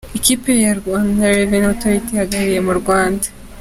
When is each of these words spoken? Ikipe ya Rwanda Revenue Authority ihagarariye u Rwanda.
Ikipe 0.17 0.51
ya 0.63 0.71
Rwanda 0.79 1.23
Revenue 1.37 1.71
Authority 1.73 2.09
ihagarariye 2.13 2.59
u 2.73 2.77
Rwanda. 2.81 3.27